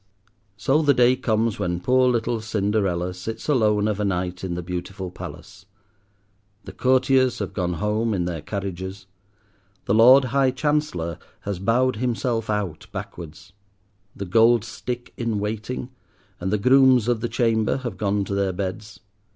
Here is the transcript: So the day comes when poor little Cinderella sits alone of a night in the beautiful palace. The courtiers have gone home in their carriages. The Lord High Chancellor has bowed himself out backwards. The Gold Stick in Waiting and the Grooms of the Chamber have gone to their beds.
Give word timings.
So 0.57 0.81
the 0.81 0.95
day 0.95 1.15
comes 1.15 1.59
when 1.59 1.79
poor 1.79 2.09
little 2.09 2.41
Cinderella 2.41 3.13
sits 3.13 3.47
alone 3.47 3.87
of 3.87 3.99
a 3.99 4.03
night 4.03 4.43
in 4.43 4.55
the 4.55 4.63
beautiful 4.63 5.11
palace. 5.11 5.67
The 6.63 6.71
courtiers 6.71 7.37
have 7.37 7.53
gone 7.53 7.73
home 7.73 8.15
in 8.15 8.25
their 8.25 8.41
carriages. 8.41 9.05
The 9.85 9.93
Lord 9.93 10.23
High 10.33 10.49
Chancellor 10.49 11.19
has 11.41 11.59
bowed 11.59 11.97
himself 11.97 12.49
out 12.49 12.87
backwards. 12.91 13.53
The 14.15 14.25
Gold 14.25 14.63
Stick 14.65 15.13
in 15.17 15.37
Waiting 15.37 15.91
and 16.39 16.51
the 16.51 16.57
Grooms 16.57 17.07
of 17.07 17.21
the 17.21 17.29
Chamber 17.29 17.77
have 17.77 17.97
gone 17.97 18.23
to 18.25 18.33
their 18.33 18.53
beds. 18.53 19.01